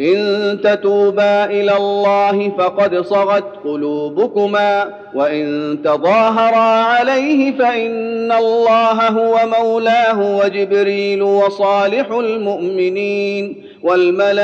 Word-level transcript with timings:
إن 0.00 0.58
تتوبا 0.64 1.44
إلى 1.44 1.76
الله 1.76 2.48
فقد 2.58 3.00
صغت 3.00 3.44
قلوبكما 3.64 4.94
وإن 5.14 5.78
تظاهرا 5.84 6.82
عليه 6.82 7.58
فإن 7.58 8.32
الله 8.32 9.08
هو 9.08 9.38
مولاه 9.60 10.38
وجبريل 10.38 11.22
وصالح 11.22 12.10
المؤمنين 12.10 13.62
والملائكة 13.82 14.40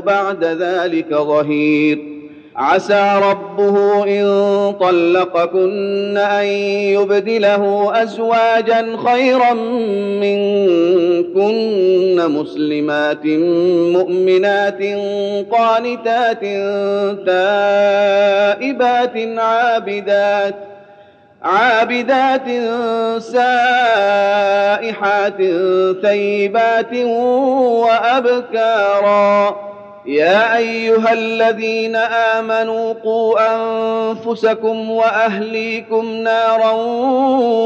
بعد 0.00 0.44
ذلك 0.44 1.14
ظهير. 1.14 2.17
عسى 2.58 3.20
ربه 3.22 4.04
إن 4.04 4.24
طلقكن 4.80 6.16
أن 6.16 6.44
يبدله 6.94 7.92
أزواجا 8.02 8.96
خيرا 9.06 9.52
منكن 10.22 12.16
مسلمات 12.30 13.26
مؤمنات 13.96 14.82
قانتات 15.50 16.40
تائبات 17.26 19.16
عابدات 19.38 20.54
عابدات 21.42 22.48
سائحات 23.22 24.62
ثيبات 26.02 26.94
وأبكارا 27.84 29.68
يا 30.08 30.56
أيها 30.56 31.12
الذين 31.12 31.96
آمنوا 31.96 32.92
قوا 32.92 33.38
أنفسكم 33.54 34.90
وأهليكم 34.90 36.10
نارا 36.10 36.70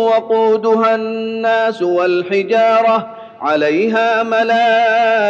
وقودها 0.07 0.95
الناس 0.95 1.83
والحجارة 1.83 3.11
عليها 3.41 4.23
ملائكة 4.23 5.25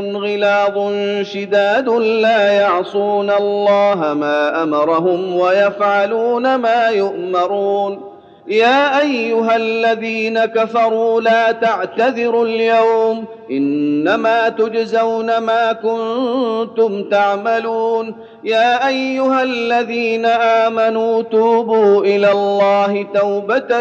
غلاظ 0.00 0.92
شداد 1.22 1.88
لا 1.98 2.52
يعصون 2.52 3.30
الله 3.30 4.14
ما 4.14 4.62
أمرهم 4.62 5.36
ويفعلون 5.36 6.54
ما 6.54 6.86
يؤمرون 6.88 8.07
يا 8.48 9.00
أيها 9.00 9.56
الذين 9.56 10.44
كفروا 10.44 11.20
لا 11.20 11.52
تعتذروا 11.52 12.44
اليوم 12.44 13.24
إنما 13.50 14.48
تجزون 14.48 15.38
ما 15.38 15.72
كنتم 15.72 17.08
تعملون 17.08 18.14
يا 18.44 18.88
أيها 18.88 19.42
الذين 19.42 20.26
آمنوا 20.26 21.22
توبوا 21.22 22.04
إلى 22.04 22.32
الله 22.32 23.06
توبة 23.14 23.80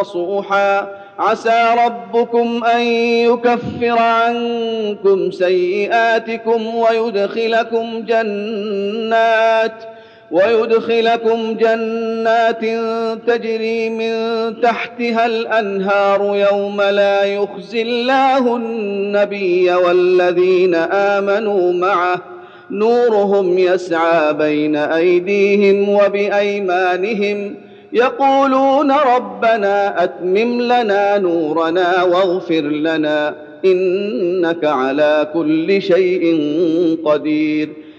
نصوحا 0.00 0.88
عسى 1.18 1.74
ربكم 1.86 2.64
أن 2.64 2.80
يكفر 2.80 3.98
عنكم 3.98 5.30
سيئاتكم 5.30 6.74
ويدخلكم 6.74 8.04
جنات 8.06 9.84
ويدخلكم 10.32 11.54
جنات 11.54 12.60
تجري 13.26 13.90
من 13.90 14.14
تحتها 14.60 15.26
الأنهار 15.26 16.46
يوم 16.52 16.82
لا 16.82 17.24
يخزي 17.24 17.82
الله 17.82 18.56
النبي 18.56 19.74
والذين 19.74 20.74
آمنوا 20.74 21.72
معه. 21.72 22.22
نورهم 22.70 23.58
يسعى 23.58 24.34
بين 24.34 24.76
أيديهم 24.76 25.88
وبأيمانهم. 25.88 27.54
يقولون 27.92 28.92
ربنا 28.92 30.04
أتمم 30.04 30.62
لنا 30.62 31.18
نورنا 31.18 32.02
واغفر 32.02 32.60
لنا 32.60 33.34
إنك 33.64 34.64
على 34.64 35.28
كل 35.34 35.82
شيء 35.82 36.48
قدير. 37.04 37.81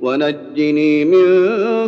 ونجني 0.00 1.04
من 1.04 1.24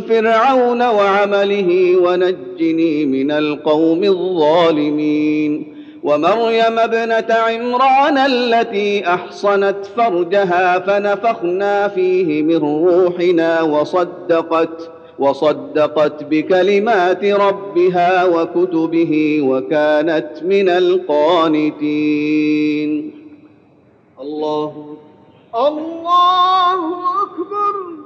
فرعون 0.00 0.82
وعمله 0.82 1.96
ونجني 1.96 3.06
من 3.06 3.30
القوم 3.30 4.04
الظالمين. 4.04 5.76
ومريم 6.02 6.78
ابنة 6.78 7.34
عمران 7.34 8.18
التي 8.18 9.06
أحصنت 9.06 9.86
فرجها 9.96 10.78
فنفخنا 10.78 11.88
فيه 11.88 12.42
من 12.42 12.56
روحنا 12.56 13.62
وصدقت 13.62 14.90
وصدقت 15.18 16.24
بكلمات 16.24 17.24
ربها 17.24 18.24
وكتبه 18.24 19.40
وكانت 19.42 20.42
من 20.42 20.68
القانتين. 20.68 22.10
الله 24.20 24.96
الله 25.54 26.78
أكبر. 27.22 28.01